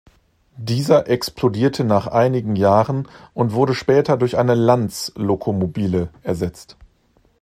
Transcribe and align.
Dieser 0.57 1.07
explodierte 1.09 1.83
nach 1.83 2.07
einigen 2.07 2.55
Jahren 2.55 3.07
und 3.35 3.53
wurde 3.53 3.75
später 3.75 4.17
durch 4.17 4.35
eine 4.35 4.55
"Lanz-Lokomobile" 4.55 6.09
ersetzt. 6.23 6.75